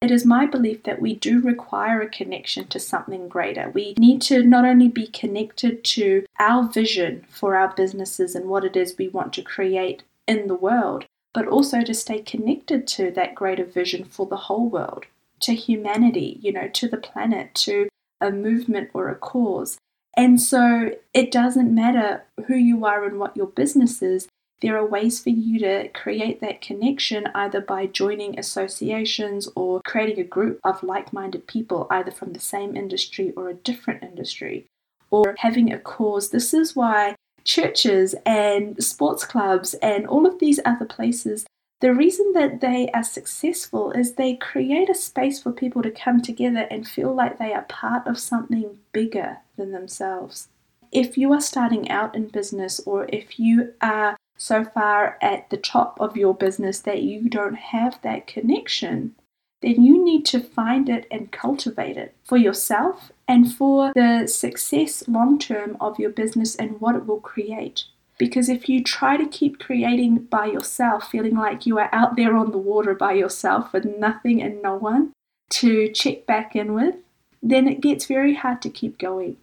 It 0.00 0.12
is 0.12 0.24
my 0.24 0.46
belief 0.46 0.84
that 0.84 1.00
we 1.00 1.14
do 1.16 1.40
require 1.40 2.00
a 2.00 2.08
connection 2.08 2.68
to 2.68 2.78
something 2.78 3.28
greater. 3.28 3.70
We 3.70 3.94
need 3.98 4.22
to 4.22 4.44
not 4.44 4.64
only 4.64 4.86
be 4.86 5.08
connected 5.08 5.82
to 5.84 6.24
our 6.38 6.68
vision 6.68 7.26
for 7.28 7.56
our 7.56 7.74
businesses 7.74 8.36
and 8.36 8.46
what 8.46 8.64
it 8.64 8.76
is 8.76 8.94
we 8.96 9.08
want 9.08 9.32
to 9.32 9.42
create 9.42 10.04
in 10.28 10.46
the 10.46 10.54
world, 10.54 11.06
but 11.34 11.46
also 11.46 11.82
to 11.82 11.94
stay 11.94 12.20
connected 12.20 12.86
to 12.86 13.10
that 13.12 13.34
greater 13.34 13.64
vision 13.64 14.04
for 14.04 14.26
the 14.26 14.36
whole 14.36 14.68
world, 14.68 15.06
to 15.40 15.54
humanity, 15.54 16.38
you 16.40 16.52
know, 16.52 16.68
to 16.68 16.88
the 16.88 16.96
planet, 16.96 17.54
to 17.54 17.88
a 18.20 18.30
movement 18.30 18.90
or 18.94 19.08
a 19.08 19.14
cause. 19.14 19.78
And 20.16 20.40
so 20.40 20.92
it 21.14 21.30
doesn't 21.30 21.74
matter 21.74 22.24
who 22.46 22.56
you 22.56 22.84
are 22.84 23.04
and 23.04 23.18
what 23.18 23.36
your 23.36 23.46
business 23.46 24.02
is, 24.02 24.28
there 24.60 24.76
are 24.76 24.84
ways 24.84 25.22
for 25.22 25.30
you 25.30 25.60
to 25.60 25.88
create 25.90 26.40
that 26.40 26.60
connection 26.60 27.28
either 27.34 27.60
by 27.60 27.86
joining 27.86 28.36
associations 28.38 29.48
or 29.54 29.80
creating 29.84 30.18
a 30.18 30.24
group 30.24 30.58
of 30.64 30.82
like 30.82 31.12
minded 31.12 31.46
people, 31.46 31.86
either 31.90 32.10
from 32.10 32.32
the 32.32 32.40
same 32.40 32.76
industry 32.76 33.32
or 33.36 33.48
a 33.48 33.54
different 33.54 34.02
industry, 34.02 34.66
or 35.10 35.36
having 35.38 35.72
a 35.72 35.78
cause. 35.78 36.30
This 36.30 36.52
is 36.52 36.74
why 36.74 37.14
churches 37.48 38.14
and 38.26 38.82
sports 38.84 39.24
clubs 39.24 39.72
and 39.74 40.06
all 40.06 40.26
of 40.26 40.38
these 40.38 40.60
other 40.66 40.84
places. 40.84 41.46
The 41.80 41.94
reason 41.94 42.32
that 42.34 42.60
they 42.60 42.90
are 42.90 43.02
successful 43.02 43.90
is 43.92 44.12
they 44.14 44.34
create 44.36 44.90
a 44.90 44.94
space 44.94 45.42
for 45.42 45.50
people 45.50 45.82
to 45.82 45.90
come 45.90 46.20
together 46.20 46.66
and 46.70 46.86
feel 46.86 47.14
like 47.14 47.38
they 47.38 47.54
are 47.54 47.62
part 47.62 48.06
of 48.06 48.18
something 48.18 48.78
bigger 48.92 49.38
than 49.56 49.72
themselves. 49.72 50.48
If 50.92 51.16
you 51.16 51.32
are 51.32 51.40
starting 51.40 51.90
out 51.90 52.14
in 52.14 52.28
business 52.28 52.80
or 52.80 53.06
if 53.08 53.38
you 53.40 53.72
are 53.80 54.16
so 54.36 54.64
far 54.64 55.16
at 55.22 55.48
the 55.50 55.56
top 55.56 56.00
of 56.00 56.16
your 56.16 56.34
business 56.34 56.80
that 56.80 57.02
you 57.02 57.28
don't 57.30 57.56
have 57.56 57.98
that 58.02 58.26
connection, 58.26 59.14
then 59.60 59.82
you 59.82 60.02
need 60.02 60.24
to 60.26 60.40
find 60.40 60.88
it 60.88 61.06
and 61.10 61.32
cultivate 61.32 61.96
it 61.96 62.14
for 62.24 62.36
yourself 62.36 63.10
and 63.26 63.52
for 63.52 63.92
the 63.94 64.26
success 64.26 65.06
long 65.08 65.38
term 65.38 65.76
of 65.80 65.98
your 65.98 66.10
business 66.10 66.54
and 66.54 66.80
what 66.80 66.94
it 66.94 67.06
will 67.06 67.20
create. 67.20 67.84
Because 68.18 68.48
if 68.48 68.68
you 68.68 68.82
try 68.82 69.16
to 69.16 69.26
keep 69.26 69.60
creating 69.60 70.24
by 70.24 70.46
yourself, 70.46 71.10
feeling 71.10 71.36
like 71.36 71.66
you 71.66 71.78
are 71.78 71.88
out 71.92 72.16
there 72.16 72.36
on 72.36 72.50
the 72.50 72.58
water 72.58 72.94
by 72.94 73.12
yourself 73.12 73.72
with 73.72 73.84
nothing 73.84 74.42
and 74.42 74.60
no 74.60 74.74
one 74.74 75.12
to 75.50 75.88
check 75.92 76.26
back 76.26 76.56
in 76.56 76.74
with, 76.74 76.96
then 77.42 77.68
it 77.68 77.80
gets 77.80 78.06
very 78.06 78.34
hard 78.34 78.60
to 78.62 78.70
keep 78.70 78.98
going. 78.98 79.36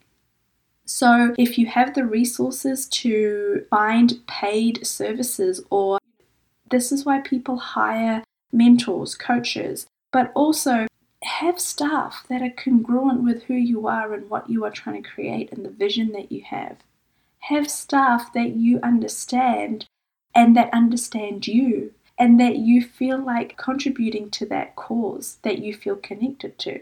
So, 0.86 1.34
if 1.40 1.58
you 1.58 1.66
have 1.66 1.96
the 1.96 2.06
resources 2.06 2.88
to 2.90 3.66
find 3.72 4.20
paid 4.28 4.86
services, 4.86 5.62
or 5.72 5.98
this 6.70 6.92
is 6.92 7.06
why 7.06 7.22
people 7.22 7.58
hire 7.58 8.24
mentors, 8.52 9.16
coaches, 9.16 9.88
but 10.16 10.32
also 10.34 10.88
have 11.24 11.60
staff 11.60 12.26
that 12.30 12.42
are 12.42 12.50
congruent 12.50 13.22
with 13.22 13.44
who 13.44 13.54
you 13.54 13.86
are 13.86 14.14
and 14.14 14.30
what 14.30 14.50
you 14.50 14.64
are 14.64 14.72
trying 14.72 15.04
to 15.04 15.10
create 15.10 15.52
and 15.52 15.66
the 15.66 15.70
vision 15.70 16.14
that 16.14 16.32
you 16.32 16.42
have. 16.42 16.78
Have 17.50 17.70
staff 17.70 18.32
that 18.32 18.56
you 18.56 18.80
understand 18.82 19.88
and 20.34 20.56
that 20.56 20.74
understand 20.74 21.48
you 21.48 21.94
and 22.18 22.40
that 22.40 22.56
you 22.56 22.82
feel 22.82 23.18
like 23.18 23.58
contributing 23.58 24.32
to 24.32 24.46
that 24.46 24.78
cause 24.78 25.38
that 25.42 25.60
you 25.60 25.74
feel 25.74 25.98
connected 25.98 26.58
to. 26.60 26.80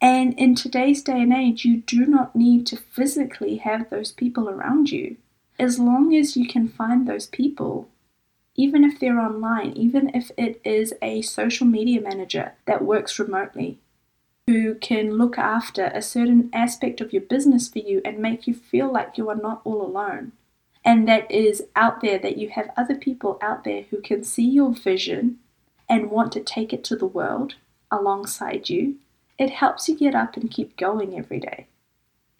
And 0.00 0.38
in 0.38 0.54
today's 0.54 1.02
day 1.02 1.20
and 1.20 1.32
age, 1.32 1.64
you 1.64 1.78
do 1.78 2.06
not 2.06 2.36
need 2.36 2.64
to 2.68 2.76
physically 2.76 3.56
have 3.56 3.90
those 3.90 4.12
people 4.12 4.48
around 4.48 4.92
you. 4.92 5.16
As 5.58 5.80
long 5.80 6.14
as 6.14 6.36
you 6.36 6.46
can 6.46 6.68
find 6.68 7.08
those 7.08 7.26
people, 7.26 7.88
even 8.58 8.84
if 8.84 9.00
they're 9.00 9.18
online, 9.18 9.72
even 9.72 10.10
if 10.14 10.30
it 10.36 10.60
is 10.64 10.92
a 11.00 11.22
social 11.22 11.66
media 11.66 12.02
manager 12.02 12.52
that 12.66 12.84
works 12.84 13.18
remotely, 13.18 13.78
who 14.46 14.74
can 14.74 15.16
look 15.16 15.38
after 15.38 15.86
a 15.86 16.02
certain 16.02 16.50
aspect 16.52 17.00
of 17.00 17.14
your 17.14 17.22
business 17.22 17.68
for 17.68 17.78
you 17.78 18.02
and 18.04 18.18
make 18.18 18.46
you 18.46 18.52
feel 18.52 18.92
like 18.92 19.16
you 19.16 19.30
are 19.30 19.36
not 19.36 19.62
all 19.64 19.80
alone. 19.80 20.32
And 20.84 21.08
that 21.08 21.30
is 21.30 21.62
out 21.74 22.02
there, 22.02 22.18
that 22.18 22.36
you 22.36 22.50
have 22.50 22.70
other 22.76 22.94
people 22.94 23.38
out 23.40 23.64
there 23.64 23.84
who 23.88 24.02
can 24.02 24.24
see 24.24 24.46
your 24.46 24.74
vision 24.74 25.38
and 25.88 26.10
want 26.10 26.32
to 26.32 26.40
take 26.40 26.74
it 26.74 26.84
to 26.84 26.96
the 26.96 27.06
world 27.06 27.54
alongside 27.90 28.68
you 28.68 28.96
it 29.38 29.50
helps 29.50 29.88
you 29.88 29.96
get 29.96 30.14
up 30.14 30.36
and 30.36 30.50
keep 30.50 30.76
going 30.76 31.16
every 31.16 31.38
day. 31.38 31.68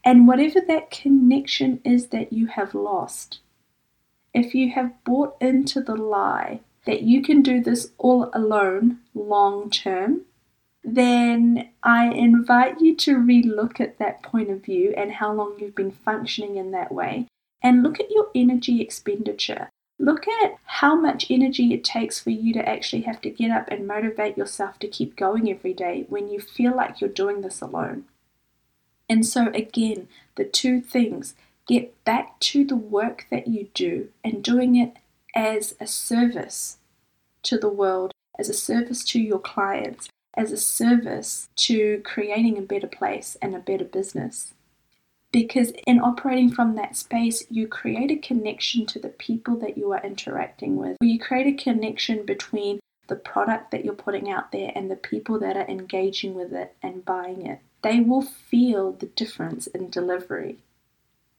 And 0.05 0.27
whatever 0.27 0.61
that 0.67 0.91
connection 0.91 1.81
is 1.85 2.09
that 2.09 2.33
you 2.33 2.49
have 2.49 2.75
lost, 2.75 3.39
if 4.39 4.55
you 4.55 4.71
have 4.71 5.05
bought 5.05 5.37
into 5.41 5.81
the 5.81 5.97
lie 5.97 6.61
that 6.87 7.03
you 7.03 7.23
can 7.23 7.43
do 7.43 7.61
this 7.63 7.91
all 7.99 8.31
alone 8.33 8.99
long 9.15 9.69
term, 9.71 10.23
then 10.83 11.69
I 11.83 12.07
invite 12.07 12.81
you 12.81 12.95
to 12.97 13.17
relook 13.17 13.81
at 13.81 13.99
that 13.99 14.23
point 14.23 14.51
of 14.51 14.65
view 14.65 14.95
and 14.97 15.13
how 15.13 15.33
long 15.33 15.57
you've 15.59 15.75
been 15.75 15.91
functioning 15.91 16.57
in 16.57 16.71
that 16.71 16.93
way 16.93 17.27
and 17.63 17.83
look 17.83 17.99
at 18.01 18.11
your 18.11 18.29
energy 18.35 18.81
expenditure. 18.81 19.69
Look 19.99 20.29
at 20.29 20.57
how 20.65 20.95
much 20.95 21.29
energy 21.29 21.75
it 21.75 21.83
takes 21.83 22.21
for 22.21 22.31
you 22.31 22.53
to 22.55 22.69
actually 22.69 23.03
have 23.03 23.21
to 23.23 23.31
get 23.31 23.51
up 23.51 23.69
and 23.69 23.87
motivate 23.87 24.39
yourself 24.39 24.79
to 24.79 24.89
keep 24.89 25.17
going 25.17 25.51
every 25.51 25.75
day 25.75 26.07
when 26.09 26.29
you 26.29 26.41
feel 26.41 26.75
like 26.75 27.01
you're 27.01 27.11
doing 27.11 27.41
this 27.41 27.61
alone. 27.61 28.05
And 29.09 29.27
so, 29.27 29.49
again, 29.49 30.07
the 30.37 30.45
two 30.45 30.81
things 30.81 31.35
get 31.69 32.05
back 32.05 32.39
to 32.41 32.65
the 32.65 32.77
work 32.77 33.27
that 33.31 33.47
you 33.47 33.69
do 33.75 34.09
and 34.25 34.43
doing 34.43 34.75
it 34.75 34.97
as 35.35 35.75
a 35.81 35.87
service 35.87 36.79
to 37.45 37.57
the 37.57 37.69
world, 37.69 38.13
as 38.39 38.49
a 38.49 38.55
service 38.55 39.05
to 39.05 39.21
your 39.21 39.39
clients, 39.39 40.09
as 40.35 40.51
a 40.51 40.57
service 40.57 41.49
to 41.57 42.03
creating 42.05 42.59
a 42.59 42.63
better 42.63 42.89
place 42.89 43.37
and 43.41 43.55
a 43.55 43.61
better 43.61 43.85
business 43.85 44.55
because 45.31 45.73
in 45.87 46.01
operating 46.01 46.51
from 46.51 46.75
that 46.77 46.97
space, 46.97 47.45
you 47.51 47.69
create 47.69 48.11
a 48.11 48.17
connection 48.17 48.87
to 48.87 48.99
the 48.99 49.09
people 49.09 49.57
that 49.57 49.77
you 49.77 49.93
are 49.93 50.03
interacting 50.03 50.77
with. 50.77 50.97
You 51.01 51.19
create 51.19 51.47
a 51.47 51.63
connection 51.63 52.25
between 52.25 52.81
the 53.09 53.17
product 53.17 53.71
that 53.71 53.85
you're 53.85 53.95
putting 53.95 54.31
out 54.31 54.53
there 54.53 54.73
and 54.75 54.91
the 54.91 54.97
people 54.97 55.39
that 55.41 55.57
are 55.57 55.69
engaging 55.69 56.35
with 56.35 56.53
it 56.53 56.75
and 56.83 57.05
buying 57.05 57.47
it. 57.47 57.61
They 57.83 58.01
will 58.01 58.23
feel 58.23 58.93
the 58.93 59.07
difference 59.07 59.67
in 59.67 59.91
delivery. 59.91 60.59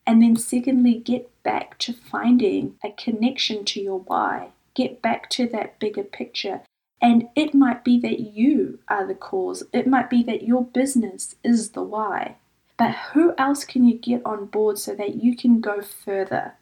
And 0.06 0.22
then, 0.22 0.36
secondly, 0.36 0.94
get 0.98 1.30
back 1.42 1.78
to 1.78 1.92
finding 1.92 2.76
a 2.84 2.90
connection 2.90 3.64
to 3.66 3.80
your 3.80 4.00
why. 4.00 4.50
Get 4.74 5.02
back 5.02 5.30
to 5.30 5.46
that 5.48 5.78
bigger 5.78 6.04
picture. 6.04 6.62
And 7.02 7.28
it 7.34 7.54
might 7.54 7.84
be 7.84 7.98
that 8.00 8.20
you 8.20 8.80
are 8.88 9.06
the 9.06 9.14
cause, 9.14 9.62
it 9.72 9.86
might 9.86 10.10
be 10.10 10.22
that 10.24 10.42
your 10.42 10.64
business 10.64 11.36
is 11.42 11.70
the 11.70 11.82
why. 11.82 12.36
But 12.76 12.94
who 13.12 13.34
else 13.36 13.64
can 13.64 13.84
you 13.84 13.98
get 13.98 14.24
on 14.24 14.46
board 14.46 14.78
so 14.78 14.94
that 14.94 15.22
you 15.22 15.36
can 15.36 15.60
go 15.60 15.82
further? 15.82 16.54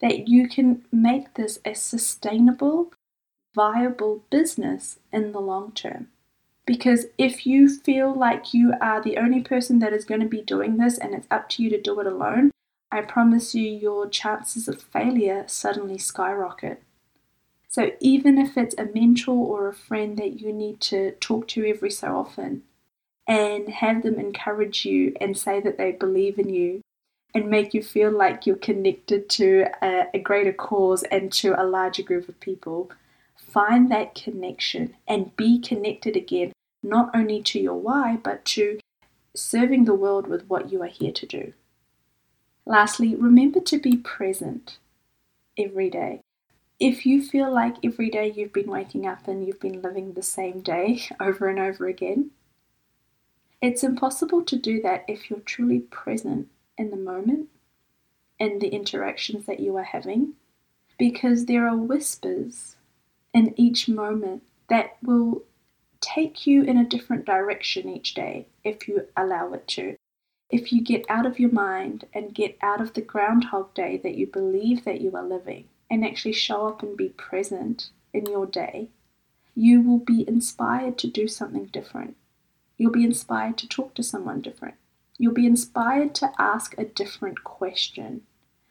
That 0.00 0.28
you 0.28 0.48
can 0.48 0.84
make 0.92 1.34
this 1.34 1.58
a 1.64 1.74
sustainable, 1.74 2.92
viable 3.54 4.24
business 4.30 4.98
in 5.12 5.32
the 5.32 5.40
long 5.40 5.72
term. 5.72 6.08
Because 6.66 7.06
if 7.16 7.46
you 7.46 7.68
feel 7.68 8.14
like 8.14 8.52
you 8.52 8.74
are 8.80 9.02
the 9.02 9.16
only 9.16 9.40
person 9.40 9.78
that 9.78 9.94
is 9.94 10.04
going 10.04 10.20
to 10.20 10.26
be 10.26 10.42
doing 10.42 10.76
this 10.76 10.98
and 10.98 11.14
it's 11.14 11.26
up 11.30 11.48
to 11.50 11.62
you 11.62 11.70
to 11.70 11.80
do 11.80 11.98
it 11.98 12.06
alone, 12.06 12.50
I 12.90 13.02
promise 13.02 13.54
you 13.54 13.64
your 13.70 14.08
chances 14.08 14.68
of 14.68 14.82
failure 14.82 15.44
suddenly 15.46 15.98
skyrocket. 15.98 16.82
So, 17.68 17.90
even 18.00 18.38
if 18.38 18.56
it's 18.56 18.74
a 18.78 18.86
mentor 18.86 19.34
or 19.36 19.68
a 19.68 19.74
friend 19.74 20.16
that 20.18 20.40
you 20.40 20.52
need 20.52 20.80
to 20.82 21.12
talk 21.20 21.48
to 21.48 21.68
every 21.68 21.90
so 21.90 22.16
often, 22.16 22.62
and 23.28 23.68
have 23.68 24.02
them 24.02 24.18
encourage 24.18 24.86
you 24.86 25.14
and 25.20 25.36
say 25.36 25.60
that 25.60 25.76
they 25.76 25.92
believe 25.92 26.38
in 26.38 26.48
you 26.48 26.80
and 27.34 27.50
make 27.50 27.74
you 27.74 27.82
feel 27.82 28.10
like 28.10 28.46
you're 28.46 28.56
connected 28.56 29.28
to 29.28 29.66
a, 29.82 30.06
a 30.14 30.18
greater 30.18 30.52
cause 30.52 31.02
and 31.04 31.30
to 31.30 31.60
a 31.60 31.62
larger 31.62 32.02
group 32.02 32.26
of 32.26 32.40
people. 32.40 32.90
Find 33.36 33.90
that 33.90 34.14
connection 34.14 34.96
and 35.06 35.36
be 35.36 35.60
connected 35.60 36.16
again, 36.16 36.52
not 36.82 37.10
only 37.14 37.42
to 37.42 37.60
your 37.60 37.78
why, 37.78 38.16
but 38.16 38.46
to 38.46 38.80
serving 39.36 39.84
the 39.84 39.94
world 39.94 40.26
with 40.26 40.46
what 40.48 40.72
you 40.72 40.82
are 40.82 40.86
here 40.86 41.12
to 41.12 41.26
do. 41.26 41.52
Lastly, 42.68 43.14
remember 43.14 43.60
to 43.60 43.78
be 43.78 43.96
present 43.96 44.76
every 45.56 45.88
day. 45.88 46.20
If 46.78 47.06
you 47.06 47.22
feel 47.22 47.50
like 47.50 47.82
every 47.82 48.10
day 48.10 48.30
you've 48.30 48.52
been 48.52 48.70
waking 48.70 49.06
up 49.06 49.26
and 49.26 49.46
you've 49.46 49.58
been 49.58 49.80
living 49.80 50.12
the 50.12 50.22
same 50.22 50.60
day 50.60 51.00
over 51.20 51.48
and 51.48 51.58
over 51.58 51.86
again, 51.86 52.30
it's 53.62 53.82
impossible 53.82 54.44
to 54.44 54.56
do 54.56 54.82
that 54.82 55.06
if 55.08 55.30
you're 55.30 55.40
truly 55.40 55.80
present 55.80 56.48
in 56.76 56.90
the 56.90 56.96
moment 56.96 57.48
and 58.38 58.60
the 58.60 58.68
interactions 58.68 59.46
that 59.46 59.60
you 59.60 59.74
are 59.78 59.84
having 59.84 60.34
because 60.98 61.46
there 61.46 61.66
are 61.66 61.76
whispers 61.76 62.76
in 63.32 63.54
each 63.56 63.88
moment 63.88 64.42
that 64.68 64.98
will 65.02 65.42
take 66.02 66.46
you 66.46 66.64
in 66.64 66.76
a 66.76 66.84
different 66.84 67.24
direction 67.24 67.88
each 67.88 68.12
day 68.12 68.46
if 68.62 68.86
you 68.86 69.06
allow 69.16 69.54
it 69.54 69.66
to. 69.68 69.96
If 70.50 70.72
you 70.72 70.80
get 70.80 71.04
out 71.10 71.26
of 71.26 71.38
your 71.38 71.52
mind 71.52 72.06
and 72.14 72.34
get 72.34 72.56
out 72.62 72.80
of 72.80 72.94
the 72.94 73.02
groundhog 73.02 73.74
day 73.74 73.98
that 74.02 74.14
you 74.14 74.26
believe 74.26 74.84
that 74.84 75.00
you 75.00 75.14
are 75.14 75.22
living 75.22 75.68
and 75.90 76.04
actually 76.04 76.32
show 76.32 76.66
up 76.66 76.82
and 76.82 76.96
be 76.96 77.10
present 77.10 77.90
in 78.14 78.26
your 78.26 78.46
day, 78.46 78.88
you 79.54 79.82
will 79.82 79.98
be 79.98 80.26
inspired 80.26 80.96
to 80.98 81.06
do 81.06 81.28
something 81.28 81.66
different. 81.66 82.16
You'll 82.78 82.92
be 82.92 83.04
inspired 83.04 83.58
to 83.58 83.68
talk 83.68 83.94
to 83.94 84.02
someone 84.02 84.40
different. 84.40 84.76
You'll 85.18 85.34
be 85.34 85.46
inspired 85.46 86.14
to 86.16 86.32
ask 86.38 86.74
a 86.78 86.84
different 86.84 87.44
question. 87.44 88.22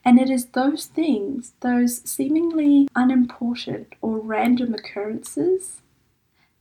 And 0.03 0.19
it 0.19 0.29
is 0.29 0.45
those 0.47 0.85
things, 0.85 1.53
those 1.59 2.01
seemingly 2.09 2.87
unimportant 2.95 3.93
or 4.01 4.17
random 4.17 4.73
occurrences, 4.73 5.81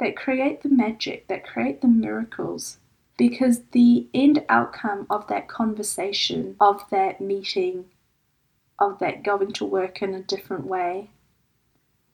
that 0.01 0.17
create 0.17 0.63
the 0.63 0.69
magic, 0.69 1.29
that 1.29 1.47
create 1.47 1.81
the 1.81 1.89
miracles. 1.89 2.79
Because 3.17 3.63
the 3.73 4.09
end 4.13 4.45
outcome 4.49 5.07
of 5.09 5.27
that 5.29 5.49
conversation, 5.49 6.57
of 6.61 6.85
that 6.91 7.21
meeting, 7.21 7.87
of 8.79 8.99
that 8.99 9.23
going 9.23 9.53
to 9.53 9.65
work 9.65 10.03
in 10.03 10.15
a 10.15 10.23
different 10.23 10.67
way, 10.67 11.11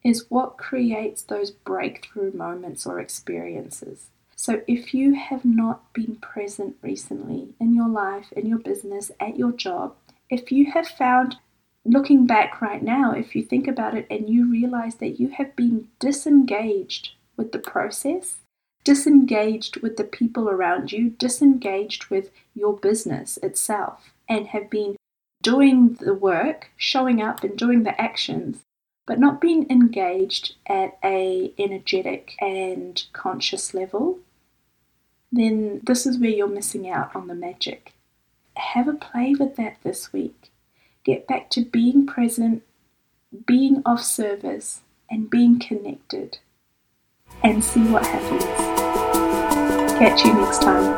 is 0.03 0.29
what 0.29 0.57
creates 0.57 1.21
those 1.21 1.51
breakthrough 1.51 2.31
moments 2.33 2.85
or 2.85 2.99
experiences. 2.99 4.07
So, 4.35 4.61
if 4.67 4.93
you 4.93 5.13
have 5.13 5.45
not 5.45 5.93
been 5.93 6.17
present 6.17 6.75
recently 6.81 7.53
in 7.59 7.73
your 7.73 7.87
life, 7.87 8.31
in 8.33 8.45
your 8.45 8.57
business, 8.57 9.11
at 9.19 9.37
your 9.37 9.51
job, 9.51 9.95
if 10.29 10.51
you 10.51 10.71
have 10.71 10.87
found, 10.87 11.37
looking 11.85 12.25
back 12.25 12.61
right 12.61 12.81
now, 12.81 13.11
if 13.11 13.35
you 13.35 13.43
think 13.43 13.67
about 13.67 13.95
it 13.95 14.07
and 14.09 14.29
you 14.29 14.49
realize 14.49 14.95
that 14.95 15.19
you 15.19 15.29
have 15.29 15.55
been 15.55 15.87
disengaged 15.99 17.11
with 17.37 17.51
the 17.51 17.59
process, 17.59 18.37
disengaged 18.83 19.77
with 19.77 19.97
the 19.97 20.03
people 20.03 20.49
around 20.49 20.91
you, 20.91 21.09
disengaged 21.11 22.07
with 22.09 22.31
your 22.53 22.73
business 22.73 23.37
itself, 23.37 24.13
and 24.27 24.47
have 24.47 24.69
been 24.69 24.95
doing 25.41 25.95
the 25.99 26.13
work, 26.13 26.69
showing 26.77 27.21
up 27.21 27.43
and 27.43 27.57
doing 27.57 27.83
the 27.83 27.99
actions, 28.01 28.63
but 29.05 29.19
not 29.19 29.41
being 29.41 29.69
engaged 29.69 30.55
at 30.65 30.97
a 31.03 31.53
energetic 31.57 32.35
and 32.39 33.03
conscious 33.13 33.73
level, 33.73 34.19
then 35.31 35.81
this 35.83 36.05
is 36.05 36.17
where 36.17 36.29
you're 36.29 36.47
missing 36.47 36.89
out 36.89 37.15
on 37.15 37.27
the 37.27 37.35
magic. 37.35 37.93
Have 38.55 38.87
a 38.87 38.93
play 38.93 39.35
with 39.37 39.55
that 39.57 39.77
this 39.83 40.13
week. 40.13 40.51
Get 41.03 41.27
back 41.27 41.49
to 41.51 41.65
being 41.65 42.05
present, 42.05 42.63
being 43.45 43.81
of 43.85 43.99
service, 44.01 44.81
and 45.09 45.29
being 45.29 45.59
connected, 45.59 46.37
and 47.43 47.63
see 47.63 47.83
what 47.87 48.05
happens. 48.05 48.72
Catch 49.99 50.25
you 50.25 50.33
next 50.33 50.63
time. 50.63 50.97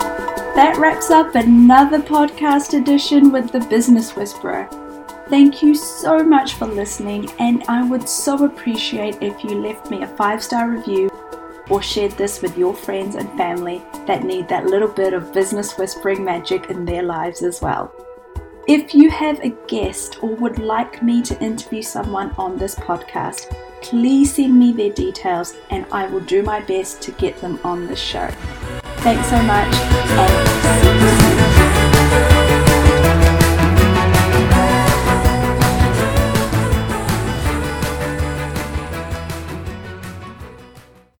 That 0.55 0.77
wraps 0.77 1.11
up 1.11 1.35
another 1.35 1.99
podcast 1.99 2.79
edition 2.79 3.29
with 3.31 3.51
the 3.51 3.59
Business 3.59 4.15
Whisperer. 4.15 4.69
Thank 5.29 5.61
you 5.61 5.75
so 5.75 6.23
much 6.23 6.53
for 6.53 6.65
listening, 6.65 7.29
and 7.39 7.63
I 7.67 7.83
would 7.83 8.07
so 8.07 8.45
appreciate 8.45 9.21
if 9.21 9.43
you 9.43 9.59
left 9.59 9.91
me 9.91 10.03
a 10.03 10.07
five 10.07 10.41
star 10.41 10.69
review 10.69 11.09
or 11.69 11.81
shared 11.81 12.13
this 12.13 12.41
with 12.41 12.57
your 12.57 12.73
friends 12.73 13.15
and 13.15 13.29
family 13.37 13.83
that 14.07 14.23
need 14.23 14.47
that 14.47 14.67
little 14.67 14.87
bit 14.87 15.13
of 15.13 15.33
business 15.33 15.77
whispering 15.77 16.23
magic 16.23 16.69
in 16.69 16.85
their 16.85 17.03
lives 17.03 17.43
as 17.43 17.61
well. 17.61 17.93
If 18.67 18.95
you 18.95 19.09
have 19.11 19.39
a 19.41 19.49
guest 19.67 20.23
or 20.23 20.35
would 20.35 20.57
like 20.57 21.03
me 21.03 21.21
to 21.23 21.39
interview 21.43 21.81
someone 21.81 22.31
on 22.37 22.57
this 22.57 22.75
podcast, 22.75 23.55
please 23.81 24.33
send 24.33 24.57
me 24.57 24.71
their 24.71 24.89
details 24.89 25.53
and 25.69 25.85
I 25.91 26.07
will 26.07 26.21
do 26.21 26.41
my 26.41 26.61
best 26.61 27.01
to 27.03 27.11
get 27.11 27.39
them 27.41 27.59
on 27.63 27.87
the 27.87 27.95
show. 27.95 28.31
Thanks 29.05 29.29
so 29.29 29.39
much. 29.43 29.71
and 30.17 30.64